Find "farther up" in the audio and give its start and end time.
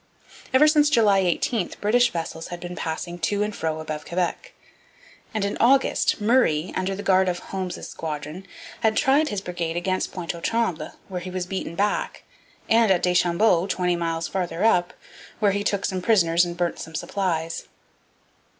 14.27-14.93